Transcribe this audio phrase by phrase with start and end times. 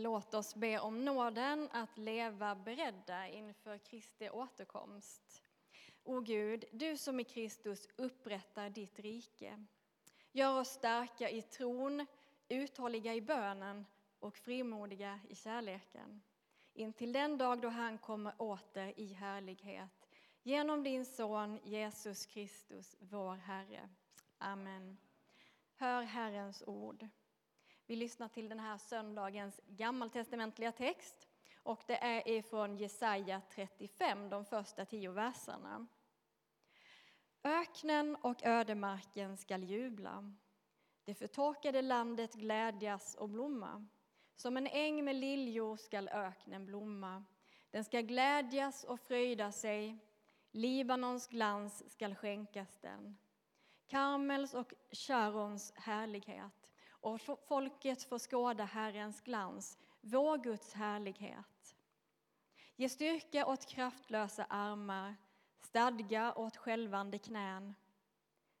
[0.00, 5.42] Låt oss be om nåden att leva beredda inför Kristi återkomst.
[6.04, 9.64] O Gud, du som i Kristus upprättar ditt rike.
[10.32, 12.06] Gör oss starka i tron,
[12.48, 13.86] uthålliga i bönen
[14.18, 16.22] och frimodiga i kärleken.
[16.74, 20.08] Intill den dag då han kommer åter i härlighet.
[20.42, 23.88] Genom din son Jesus Kristus, vår Herre.
[24.38, 24.98] Amen.
[25.76, 27.08] Hör Herrens ord.
[27.92, 31.28] Vi lyssnar till den här söndagens gammaltestamentliga text
[31.62, 35.86] och det är ifrån Jesaja 35, de första tio verserna.
[37.44, 40.34] Öknen och ödemarken skall jubla.
[41.04, 43.86] Det förtorkade landet glädjas och blomma.
[44.36, 47.24] Som en äng med liljor skall öknen blomma.
[47.70, 49.98] Den ska glädjas och fröjda sig.
[50.50, 53.16] Libanons glans skall skänkas den.
[53.86, 56.61] Karmels och Sharons härlighet
[57.02, 61.76] och folket får skåda Herrens glans, vår Guds härlighet.
[62.76, 65.16] Ge styrka åt kraftlösa armar,
[65.60, 67.74] stadga åt skälvande knän.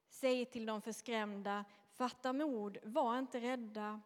[0.08, 4.00] Säg till de förskrämda, fatta mod, var inte rädda.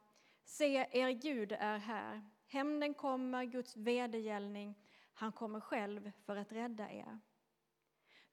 [0.44, 2.30] Se, er Gud är här.
[2.46, 4.74] Hämnden kommer, Guds vedergällning.
[5.14, 7.18] Han kommer själv för att rädda er.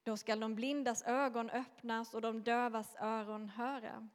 [0.03, 4.09] Då skall de blindas ögon öppnas och de dövas öron höra.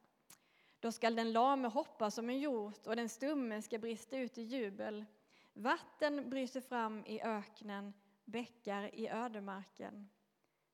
[0.81, 4.43] Då skall den lame hoppa som en hjort och den stumme ska brista ut i
[4.43, 5.05] jubel.
[5.53, 7.93] Vatten bryter fram i öknen,
[8.25, 10.09] bäckar i ödemarken.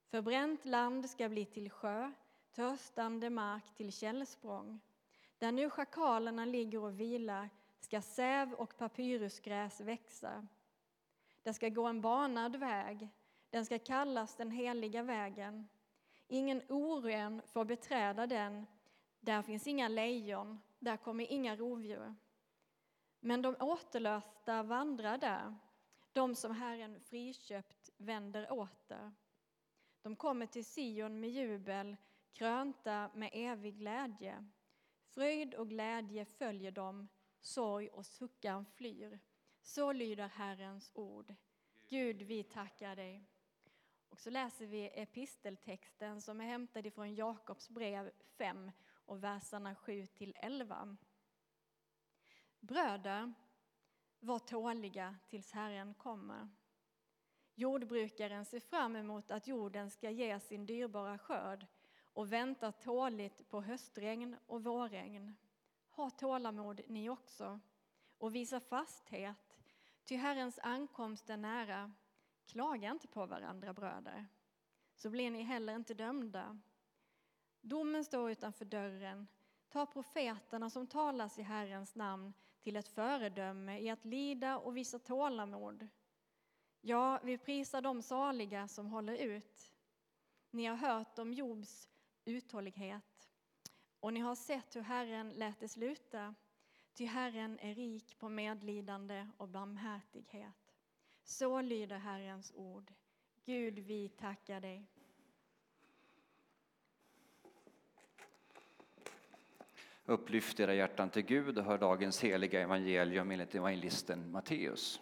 [0.06, 2.12] Förbränt land ska bli till sjö,
[2.52, 4.80] törstande mark till källsprång.
[5.38, 10.46] Där nu schakalerna ligger och vilar ska säv och papyrusgräs växa.
[11.42, 13.08] Där ska gå en banad väg,
[13.50, 15.68] den ska kallas den heliga vägen.
[16.28, 18.66] Ingen oren får beträda den,
[19.24, 22.14] där finns inga lejon, där kommer inga rovdjur.
[23.20, 25.54] Men de återlösta vandrar där,
[26.12, 29.12] de som Herren friköpt vänder åter.
[30.02, 31.96] De kommer till Sion med jubel,
[32.32, 34.50] krönta med evig glädje.
[35.06, 37.08] Fröjd och glädje följer dem,
[37.40, 39.20] sorg och suckan flyr.
[39.62, 41.34] Så lyder Herrens ord.
[41.88, 43.24] Gud, vi tackar dig.
[44.08, 48.70] Och så läser vi episteltexten som är hämtad ifrån Jakobs brev 5
[49.06, 50.96] och verserna 7 till 11.
[52.60, 53.32] Bröder,
[54.20, 56.48] var tåliga tills Herren kommer.
[57.54, 61.66] Jordbrukaren ser fram emot att jorden ska ge sin dyrbara skörd
[62.12, 65.34] och väntar tåligt på höstregn och vårregn.
[65.90, 67.60] Ha tålamod ni också
[68.18, 69.58] och visa fasthet,
[70.04, 71.92] ty Herrens ankomst är nära.
[72.46, 74.26] Klaga inte på varandra, bröder,
[74.94, 76.60] så blir ni heller inte dömda.
[77.66, 79.26] Domen står utanför dörren.
[79.68, 82.32] Ta profeterna som talas i Herrens namn
[82.62, 85.88] till ett föredöme i att lida och visa tålamod.
[86.80, 89.72] Ja, vi prisar de saliga som håller ut.
[90.50, 91.88] Ni har hört om Jobs
[92.24, 93.30] uthållighet
[94.00, 96.34] och ni har sett hur Herren lät det sluta.
[96.94, 100.74] Ty Herren är rik på medlidande och barmhärtighet.
[101.22, 102.92] Så lyder Herrens ord.
[103.44, 104.93] Gud, vi tackar dig.
[110.06, 115.00] Upplyft era hjärtan till Gud och hör dagens heliga evangelium enligt evangelisten Matteus.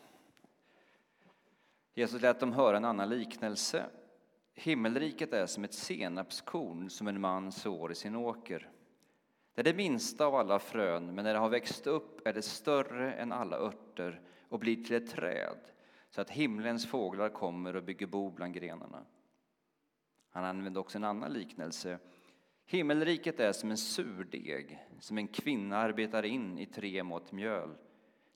[1.95, 3.85] Jesus lät dem höra en annan liknelse.
[4.55, 8.71] Himmelriket är som ett senapskorn som en man sår i sin åker.
[9.55, 12.43] Det är det minsta av alla frön, men när det har växt upp är det
[12.43, 15.59] större än alla örter och blir till ett träd
[16.11, 19.05] så att himlens fåglar kommer och bygger bo bland grenarna.
[20.31, 21.99] Han använde också en annan liknelse.
[22.67, 27.77] Himmelriket är som en surdeg som en kvinna arbetar in i tre mått mjöl.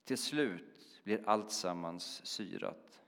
[0.04, 3.02] Till slut blir allt sammans syrat.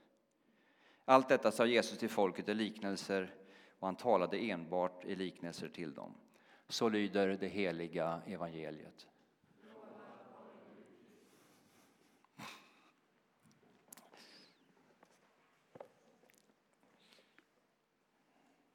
[1.05, 3.33] Allt detta sa Jesus till folket i liknelser
[3.79, 6.13] och han talade enbart i liknelser till dem.
[6.67, 9.07] Så lyder det heliga evangeliet.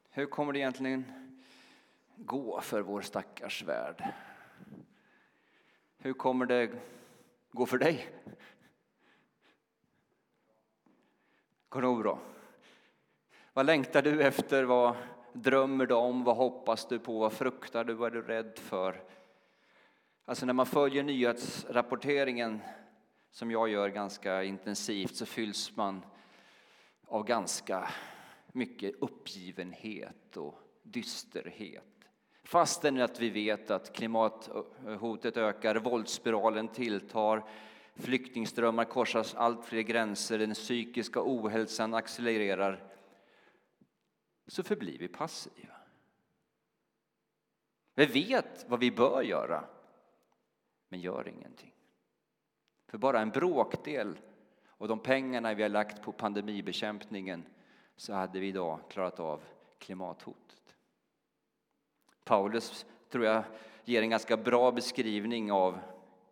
[0.09, 1.24] Hur kommer det egentligen
[2.17, 4.13] gå för vår stackars värld?
[5.97, 6.71] Hur kommer det
[7.51, 8.09] gå för dig?
[11.69, 12.19] Går det bra?
[13.53, 14.63] Vad längtar du efter?
[14.63, 14.95] Vad
[15.33, 16.23] drömmer du om?
[16.23, 17.19] Vad hoppas du på?
[17.19, 17.93] Vad fruktar du?
[17.93, 19.03] Vad är du rädd för?
[20.25, 22.61] Alltså när man följer nyhetsrapporteringen
[23.31, 26.05] som jag gör ganska intensivt så fylls man
[27.07, 27.89] av ganska
[28.47, 31.94] mycket uppgivenhet och dysterhet.
[32.45, 37.43] Fastän att vi vet att klimathotet ökar, våldsspiralen tilltar,
[37.95, 42.83] Flyktingströmmar korsas allt fler gränser, den psykiska ohälsan accelererar.
[44.47, 45.75] Så förblir vi passiva.
[47.95, 49.65] Vi vet vad vi bör göra,
[50.89, 51.73] men gör ingenting.
[52.87, 54.19] För bara en bråkdel
[54.77, 57.45] av de pengarna vi har lagt på pandemibekämpningen
[57.95, 59.41] så hade vi idag klarat av
[59.79, 60.64] klimathotet.
[62.25, 63.43] Paulus tror jag
[63.85, 65.79] ger en ganska bra beskrivning av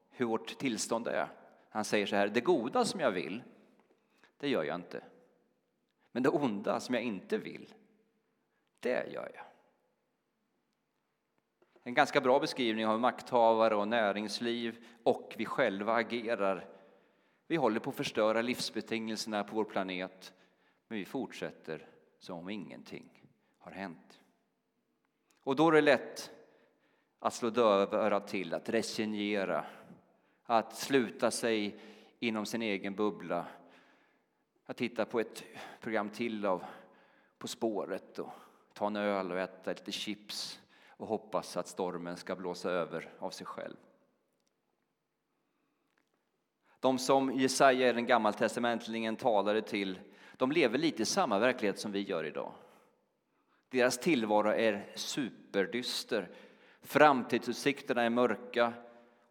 [0.10, 1.28] hur vårt tillstånd är.
[1.70, 3.44] Han säger så här, det goda som jag vill,
[4.38, 5.04] det gör jag inte.
[6.12, 7.74] Men det onda som jag inte vill,
[8.80, 9.46] det gör jag.
[11.84, 16.68] En ganska bra beskrivning av hur makthavare och näringsliv och vi själva agerar.
[17.48, 20.34] Vi håller på att förstöra livsbetingelserna på vår planet,
[20.88, 21.88] men vi fortsätter
[22.20, 24.23] som om ingenting har hänt.
[25.44, 26.32] Och då är det lätt
[27.20, 29.66] att slå dövörat till, att resignera,
[30.44, 31.80] att sluta sig
[32.20, 33.46] inom sin egen bubbla,
[34.66, 35.44] att titta på ett
[35.82, 36.64] program till av
[37.38, 38.30] På spåret och
[38.74, 43.30] ta en öl och äta lite chips och hoppas att stormen ska blåsa över av
[43.30, 43.76] sig själv.
[46.80, 50.00] De som Jesaja den gammaltestamentligen talade till,
[50.38, 52.54] de lever lite i samma verklighet som vi gör idag.
[53.74, 56.30] Deras tillvaro är superdyster,
[56.82, 58.74] framtidsutsikterna är mörka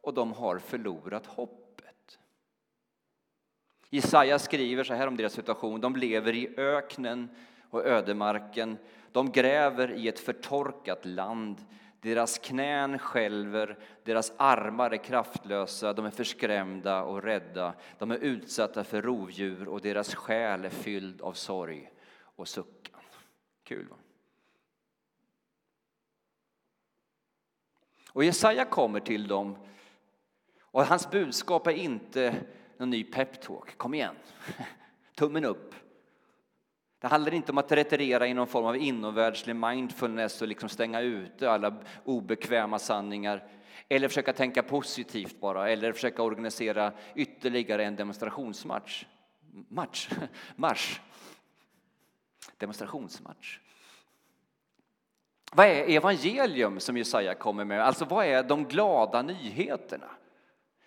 [0.01, 2.19] och de har förlorat hoppet.
[3.91, 5.81] Jesaja skriver så här om deras situation.
[5.81, 7.29] De lever i öknen
[7.71, 8.79] och ödemarken.
[9.13, 11.65] De gräver i ett förtorkat land.
[12.01, 17.75] Deras knän skälver, deras armar är kraftlösa, de är förskrämda och rädda.
[17.99, 21.91] De är utsatta för rovdjur och deras själ är fylld av sorg
[22.37, 23.01] och suckan.
[23.65, 23.97] Kul va?
[28.15, 29.57] Och Jesaja kommer till dem
[30.61, 32.35] och hans budskap är inte
[32.79, 33.79] någon ny peptalk.
[33.79, 34.15] Kom igen,
[35.17, 35.75] tummen upp.
[36.99, 41.01] Det handlar inte om att retirera i någon form av inomvärldslig mindfulness och liksom stänga
[41.01, 43.49] ute alla obekväma sanningar.
[43.89, 49.05] Eller försöka tänka positivt bara, eller försöka organisera ytterligare en demonstrationsmatch.
[49.69, 50.09] Match?
[50.57, 51.01] Marsch.
[52.57, 53.59] Demonstrationsmatch.
[55.55, 57.81] Vad är evangelium som Jesaja kommer med?
[57.81, 60.11] Alltså vad är de glada nyheterna?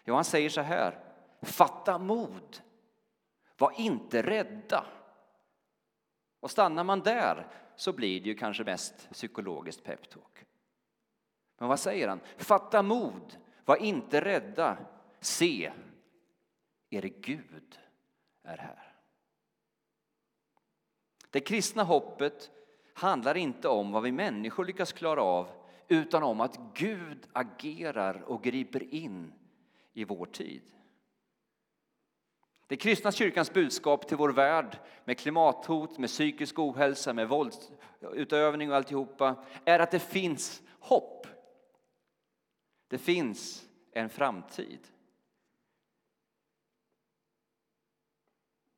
[0.06, 1.00] Jo, han säger så här.
[1.42, 2.62] Fatta mod.
[3.58, 4.86] Var inte rädda.
[6.40, 10.46] Och stannar man där så blir det ju kanske mest psykologiskt peptalk.
[11.58, 12.20] Men vad säger han?
[12.38, 13.38] Fatta mod.
[13.66, 14.78] Var inte rädda.
[15.20, 15.72] Se,
[16.90, 17.80] er Gud
[18.44, 18.96] är här.
[21.30, 22.52] Det kristna hoppet
[22.98, 25.50] handlar inte om vad vi människor lyckas klara av
[25.88, 29.34] utan om att Gud agerar och griper in
[29.94, 30.62] i vår tid.
[32.68, 38.76] Det kristna kyrkans budskap till vår värld med klimathot, med psykisk ohälsa, med våldsutövning och
[38.76, 41.28] alltihopa är att det finns hopp.
[42.88, 44.88] Det finns en framtid.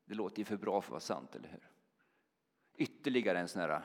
[0.04, 1.70] Det låter ju för bra för att vara sant, eller hur?
[2.74, 3.82] Ytterligare en sån här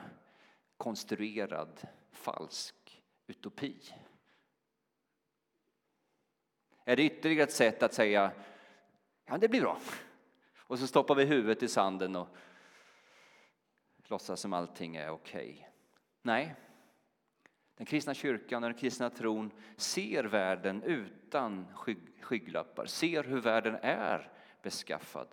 [0.76, 3.80] konstruerad, falsk utopi.
[6.84, 8.32] Är det ytterligare ett sätt att säga
[9.26, 9.80] ja, det blir bra?
[10.56, 12.28] Och så stoppar vi huvudet i sanden och
[14.06, 15.50] låtsas som allting är okej.
[15.50, 15.66] Okay.
[16.22, 16.54] Nej,
[17.76, 21.66] den kristna kyrkan och den kristna tron ser världen utan
[22.20, 25.28] skygglappar, ser hur världen är beskaffad.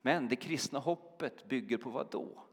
[0.00, 2.47] Men det kristna hoppet bygger på vad då?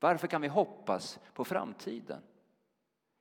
[0.00, 2.22] Varför kan vi hoppas på framtiden?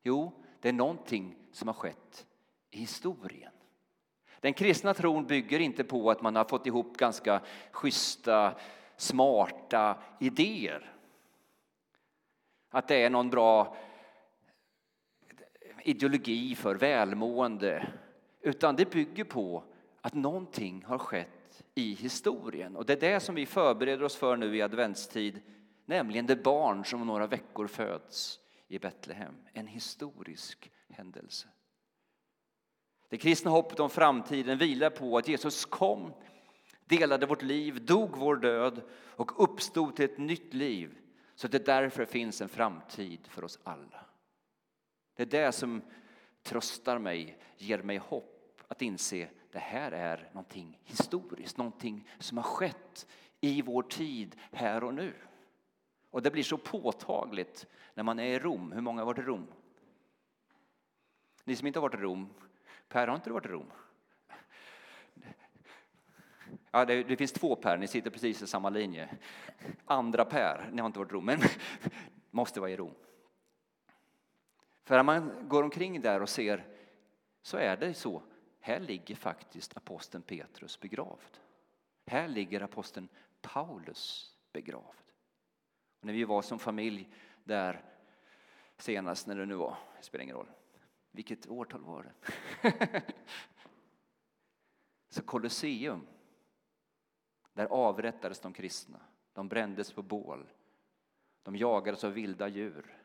[0.03, 2.27] Jo, det är någonting som har skett
[2.69, 3.51] i historien.
[4.39, 8.55] Den kristna tron bygger inte på att man har fått ihop ganska schyssta,
[8.98, 10.93] smarta idéer.
[12.69, 13.75] Att det är någon bra
[15.83, 17.88] ideologi för välmående.
[18.41, 19.63] Utan det bygger på
[20.01, 22.75] att någonting har skett i historien.
[22.75, 25.41] Och det är det som vi förbereder oss för nu i adventstid
[25.89, 29.36] nämligen det barn som om några veckor föds i Betlehem.
[29.53, 31.48] En historisk händelse.
[33.10, 36.13] Det kristna hoppet om framtiden vilar på att Jesus kom,
[36.86, 40.98] delade vårt liv, dog vår död och uppstod till ett nytt liv
[41.36, 44.05] så att det därför finns en framtid för oss alla.
[45.15, 45.81] Det är det som
[46.43, 52.38] tröstar mig, ger mig hopp att inse att det här är någonting historiskt, någonting som
[52.38, 53.08] har skett
[53.41, 55.13] i vår tid här och nu.
[56.12, 58.72] Och det blir så påtagligt när man är i Rom.
[58.72, 59.48] Hur många har varit i Rom?
[61.44, 62.30] Ni som inte har varit i Rom,
[62.88, 63.72] Per har inte du varit i Rom?
[66.72, 69.10] Ja, det, det, finns två Per, ni sitter precis i samma linje.
[69.86, 71.39] Andra Per, ni har inte varit i Rom, men
[72.32, 72.94] måste vara i Rom.
[74.84, 76.66] För när man går omkring där och ser
[77.42, 78.22] så är det så.
[78.60, 81.39] Här ligger faktiskt aposteln Petrus begravd.
[82.06, 83.08] Här ligger aposteln
[83.42, 85.09] Paulus begravd.
[86.00, 87.10] Och när vi var som familj
[87.44, 87.86] där
[88.77, 90.51] senast, när det nu var, det spelar ingen roll.
[91.12, 93.03] Vilket årtal var det?
[95.10, 96.08] så Colosseum,
[97.53, 99.00] där avrättades de kristna.
[99.34, 100.50] De brändes på bål.
[101.44, 102.98] De jagades av vilda djur.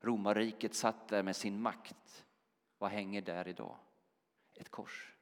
[0.00, 2.24] Romarriket satt där med sin makt.
[2.78, 3.76] Vad hänger där idag?
[4.54, 5.16] Ett kors.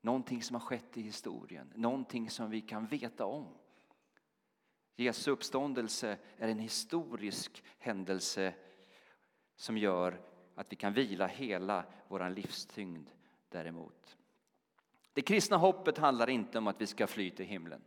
[0.00, 3.46] Någonting som har skett i historien, någonting som vi kan veta om.
[4.96, 8.54] Jesu uppståndelse är en historisk händelse
[9.56, 10.20] som gör
[10.54, 13.10] att vi kan vila hela vår livstyngd
[13.48, 14.16] däremot.
[15.12, 17.82] Det kristna hoppet handlar inte om att vi ska fly till himlen.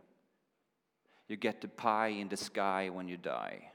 [1.27, 3.71] You get the pie in the sky when you die.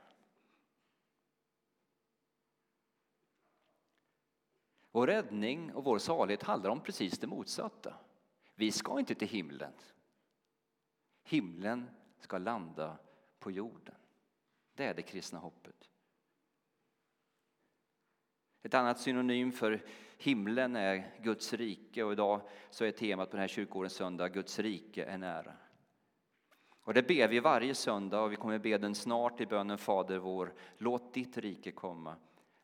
[4.91, 7.95] Vår räddning och vår salighet handlar om precis det motsatta.
[8.55, 9.73] Vi ska inte till himlen.
[11.23, 12.99] Himlen ska landa
[13.41, 13.95] på jorden.
[14.75, 15.89] Det är det kristna hoppet.
[18.63, 19.85] Ett annat synonym för
[20.19, 24.59] himlen är Guds rike och idag så är temat på den här kyrkårens söndag Guds
[24.59, 25.53] rike är nära.
[26.83, 30.19] Och det ber vi varje söndag och vi kommer be den snart i bönen Fader
[30.19, 30.55] vår.
[30.79, 32.17] Låt ditt rike komma.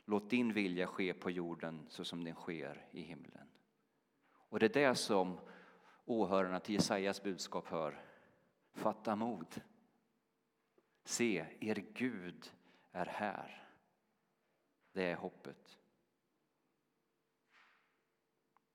[0.04, 3.49] Låt din vilja ske på jorden så som den sker i himlen.
[4.49, 5.38] Och det är det som
[6.04, 8.00] åhörarna till Jesajas budskap hör.
[8.75, 9.61] Fatta mod.
[11.16, 12.52] Se, er Gud
[12.92, 13.68] är här.
[14.92, 15.78] Det är hoppet.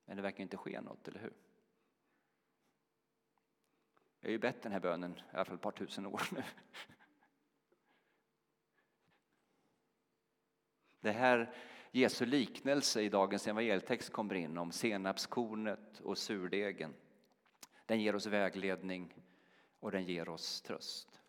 [0.04, 1.32] Men det verkar inte ske något, eller hur?
[4.20, 6.42] Jag har ju bett den här bönen i alla fall ett par tusen år nu.
[11.00, 11.54] Det här
[11.90, 16.94] Jesu liknelse i dagens evangelietext kommer in om senapskornet och surdegen.
[17.86, 19.14] Den ger oss vägledning
[19.80, 21.21] och den ger oss tröst.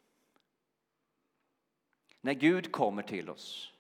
[2.24, 3.74] När Gud kommer till oss,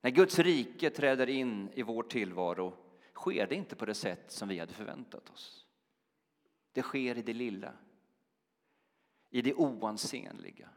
[0.00, 2.76] när Guds rike träder in i vår tillvaro
[3.14, 5.66] sker det inte på det sätt som vi hade förväntat oss.
[6.72, 7.72] Det sker i det lilla,
[9.30, 10.68] i det oansenliga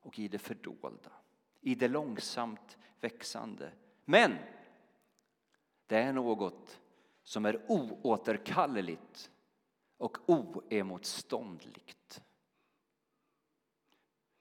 [0.00, 1.12] och i det fördolda
[1.60, 3.72] i det långsamt växande.
[4.04, 4.38] Men
[5.86, 6.80] det är något
[7.22, 9.30] som är oåterkalleligt
[9.96, 12.22] och oemotståndligt.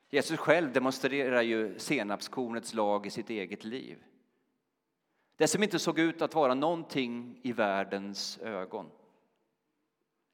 [0.10, 4.04] Jesus själv demonstrerar ju senapskornets lag i sitt eget liv.
[5.36, 8.92] Det som inte såg ut att vara någonting i världens ögon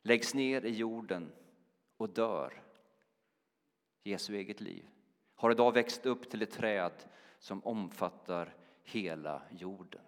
[0.03, 1.31] läggs ner i jorden
[1.97, 2.61] och dör.
[4.03, 4.85] Jesu eget liv
[5.35, 6.91] har idag växt upp till ett träd
[7.39, 10.01] som omfattar hela jorden.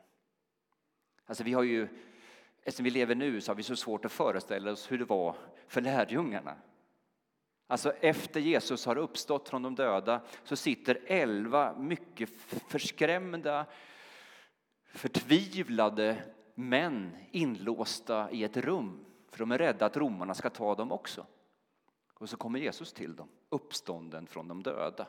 [1.26, 1.88] Alltså vi har ju,
[2.64, 5.36] eftersom vi lever nu så har vi så svårt att föreställa oss hur det var
[5.68, 6.56] för lärjungarna.
[7.68, 12.30] Alltså efter Jesus har uppstått från de döda så sitter elva mycket
[12.68, 13.66] förskrämda,
[14.86, 16.24] förtvivlade
[16.56, 19.06] män inlåsta i ett rum.
[19.30, 21.26] För de är rädda att romarna ska ta dem också.
[22.14, 25.08] Och så kommer Jesus till dem, uppstånden från de döda.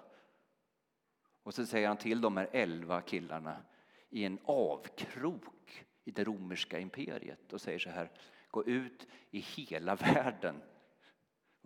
[1.43, 3.57] Och så säger han till de här elva killarna
[4.11, 8.11] i en avkrok i det romerska imperiet och säger så här,
[8.51, 10.63] gå ut i hela världen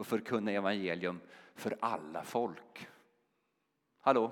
[0.01, 1.21] och förkunna evangelium
[1.55, 2.89] för alla folk.
[4.01, 4.25] Hallå?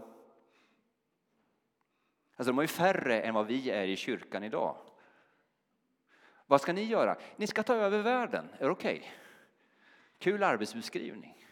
[2.36, 4.76] Alltså de har ju färre än vad vi är i kyrkan idag.
[6.46, 7.16] Vad ska ni göra?
[7.36, 8.98] Ni ska ta över världen, är det okej?
[8.98, 9.10] Okay?
[10.18, 11.46] Kul arbetsbeskrivning.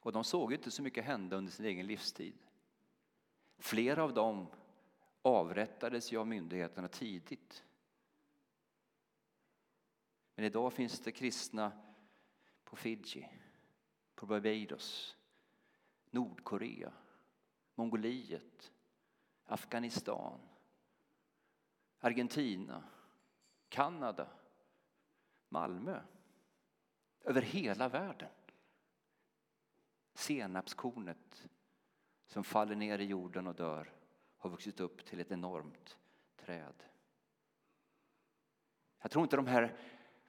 [0.00, 2.34] Och de såg inte så mycket hända under sin egen livstid.
[3.58, 4.46] Flera av dem
[5.22, 7.64] avrättades ju av myndigheterna tidigt.
[10.34, 11.72] Men idag finns det kristna
[12.64, 13.28] på Fiji,
[14.14, 15.16] på Barbados,
[16.10, 16.92] Nordkorea,
[17.74, 18.72] Mongoliet,
[19.44, 20.40] Afghanistan,
[21.98, 22.84] Argentina,
[23.68, 24.28] Kanada,
[25.48, 26.02] Malmö.
[27.24, 28.30] Över hela världen
[30.14, 31.48] senapskornet
[32.26, 33.92] som faller ner i jorden och dör
[34.40, 35.98] har vuxit upp till ett enormt
[36.36, 36.82] träd.
[39.02, 39.76] Jag tror inte de här,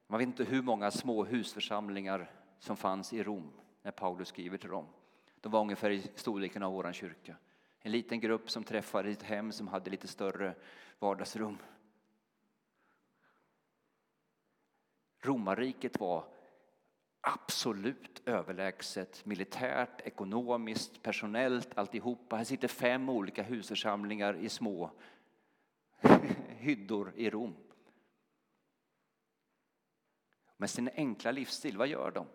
[0.08, 3.52] man vet inte hur många små husförsamlingar som fanns i Rom
[3.82, 4.88] när Paulus skriver till dem.
[5.42, 7.36] De var ungefär i storleken av vår kyrka.
[7.80, 10.56] En liten grupp som träffade i ett hem som hade lite större
[11.00, 11.58] vardagsrum.
[15.20, 16.26] Romarriket var
[17.22, 22.36] absolut överlägset militärt, ekonomiskt, personellt, alltihopa.
[22.36, 24.92] Här sitter fem olika husförsamlingar i små
[26.48, 27.56] hyddor i Rom.
[30.58, 32.26] Med sin enkla livsstil, vad gör de?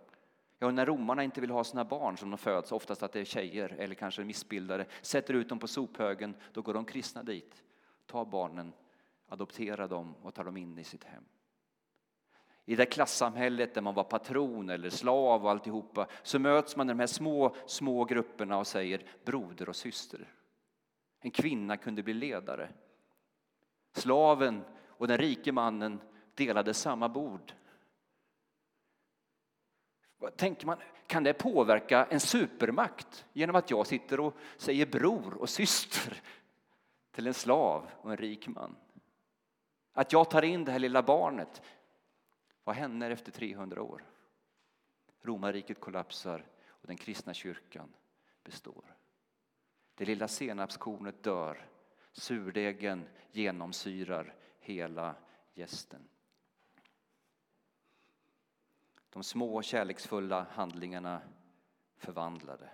[0.58, 3.24] Ja, när romarna inte vill ha sina barn som de föds, oftast att det är
[3.24, 7.62] tjejer eller kanske missbildade, sätter ut dem på sophögen, då går de kristna dit,
[8.06, 8.72] tar barnen,
[9.28, 11.24] adopterar dem och tar dem in i sitt hem.
[12.68, 16.92] I det klassamhället där man var patron eller slav och alltihopa så möts man i
[16.92, 20.32] de här små, små grupperna och säger broder och syster.
[21.20, 22.68] En kvinna kunde bli ledare.
[23.92, 26.00] Slaven och den rike mannen
[26.34, 27.52] delade samma bord.
[30.36, 35.48] Tänker man, kan det påverka en supermakt genom att jag sitter och säger bror och
[35.48, 36.22] syster
[37.10, 38.76] till en slav och en rik man?
[39.92, 41.62] Att jag tar in det här lilla barnet.
[42.66, 44.04] Vad händer efter 300 år?
[45.20, 47.92] Romarriket kollapsar och den kristna kyrkan
[48.44, 48.96] består.
[49.94, 51.68] Det lilla senapskornet dör.
[52.12, 55.14] Surdegen genomsyrar hela
[55.54, 56.08] gästen.
[59.10, 61.20] De små kärleksfulla handlingarna
[61.96, 62.70] förvandlade.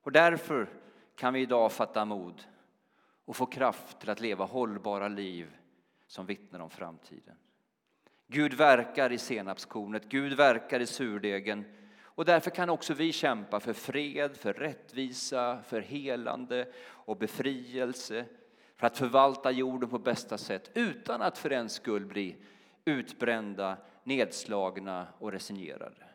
[0.00, 0.70] Och därför
[1.14, 2.44] kan vi idag fatta mod
[3.24, 5.56] och få kraft till att leva hållbara liv
[6.06, 7.38] som vittnar om framtiden.
[8.30, 11.64] Gud verkar i senapskornet, Gud verkar i surdegen
[12.02, 18.24] och därför kan också vi kämpa för fred, för rättvisa, för helande och befrielse
[18.76, 22.36] för att förvalta jorden på bästa sätt utan att för en skull bli
[22.84, 26.06] utbrända, nedslagna och resignerade.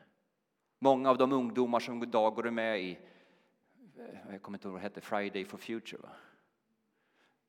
[0.79, 2.99] Många av de ungdomar som idag går med i,
[4.29, 6.09] jag kommer inte ihåg vad det hette, Friday for Future va?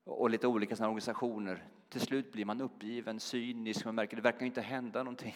[0.03, 1.63] och lite olika sådana organisationer.
[1.89, 5.35] Till slut blir man uppgiven, cynisk, man märker att det verkar inte hända någonting.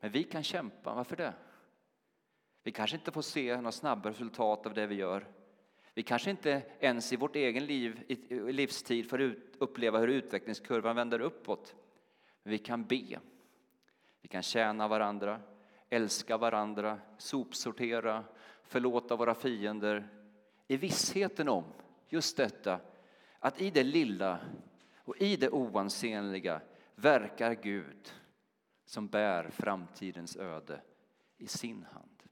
[0.00, 1.34] Men vi kan kämpa, varför det?
[2.62, 5.26] Vi kanske inte får se några snabba resultat av det vi gör.
[5.94, 11.20] Vi kanske inte ens i vårt egen liv, i livstid får uppleva hur utvecklingskurvan vänder
[11.20, 11.74] uppåt.
[12.42, 13.20] Men vi kan be.
[14.20, 15.40] Vi kan tjäna varandra,
[15.88, 18.24] älska varandra, sopsortera,
[18.62, 20.08] förlåta våra fiender
[20.68, 21.64] i vissheten om
[22.08, 22.80] just detta
[23.40, 24.38] att i det lilla
[24.96, 26.60] och i det oansenliga
[26.94, 28.14] verkar Gud
[28.84, 30.82] som bär framtidens öde
[31.36, 32.22] i sin hand.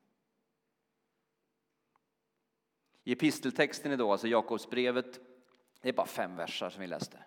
[3.05, 5.21] I episteltexten idag, alltså Jakobsbrevet,
[5.81, 7.25] det är bara fem versar som vi läste.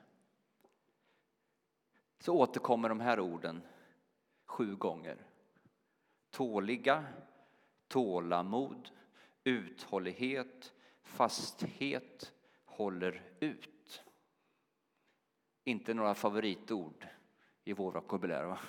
[2.19, 3.61] Så återkommer de här orden
[4.45, 5.27] sju gånger.
[6.29, 7.05] Tåliga,
[7.87, 8.89] tålamod,
[9.43, 12.33] uthållighet, fasthet,
[12.81, 14.03] håller ut.
[15.63, 17.07] Inte några favoritord
[17.63, 18.59] i vår vokabulär, va?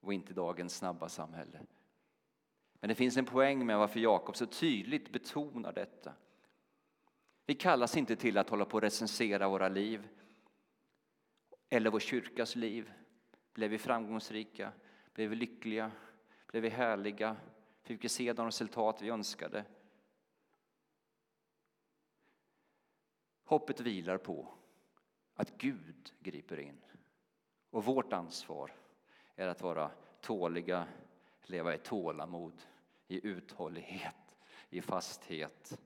[0.00, 1.60] Och inte dagens snabba samhälle.
[2.80, 6.12] Men det finns en poäng med varför Jakob så tydligt betonar detta.
[7.46, 10.08] Vi kallas inte till att hålla på och recensera våra liv
[11.68, 12.92] eller vår kyrkas liv.
[13.52, 14.72] Blev vi framgångsrika?
[15.14, 15.90] Blev vi lyckliga?
[16.46, 17.36] Blev vi härliga?
[17.82, 19.64] Fick vi se de resultat vi önskade?
[23.52, 24.54] Hoppet vilar på
[25.34, 26.80] att Gud griper in.
[27.70, 28.72] Och vårt ansvar
[29.36, 30.88] är att vara tåliga,
[31.42, 32.62] leva i tålamod
[33.08, 34.14] i uthållighet,
[34.70, 35.80] i fasthet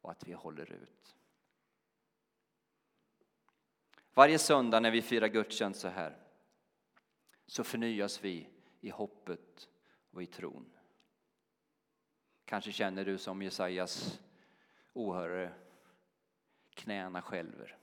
[0.00, 1.16] och att vi håller ut.
[4.14, 6.16] Varje söndag när vi firar gudstjänst så här
[7.46, 8.48] så förnyas vi
[8.80, 9.68] i hoppet
[10.10, 10.72] och i tron.
[12.44, 14.20] Kanske känner du som Jesajas
[14.92, 15.63] åhörare,
[16.74, 17.76] knäna skälver.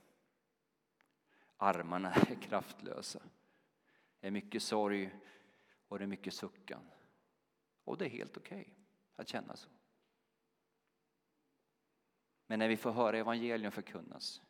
[1.57, 3.19] Armarna är kraftlösa.
[4.19, 5.15] Det är mycket sorg
[5.87, 6.81] och det är mycket suckan.
[7.83, 8.73] Och det är helt okej okay
[9.15, 9.69] att känna så.
[12.47, 14.41] Men när vi får höra evangelium förkunnas,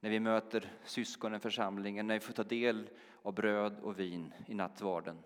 [0.00, 2.90] när vi möter syskonen församlingen, när vi får ta del
[3.22, 5.22] av bröd och vin i nattvarden,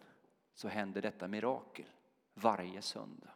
[0.54, 1.86] så händer detta mirakel
[2.34, 3.30] varje söndag.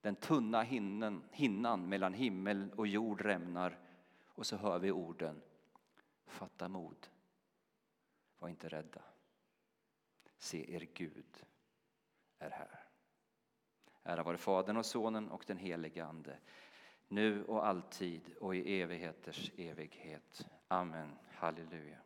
[0.00, 3.78] Den tunna hinnan, hinnan mellan himmel och jord rämnar
[4.26, 5.42] och så hör vi orden
[6.26, 7.08] Fatta mod,
[8.38, 9.02] var inte rädda.
[10.38, 11.44] Se, er Gud
[12.38, 12.84] är här.
[14.02, 16.38] Ära vare Fadern och Sonen och den helige Ande,
[17.08, 20.48] nu och alltid och i evigheters evighet.
[20.68, 21.18] Amen.
[21.30, 21.98] Halleluja.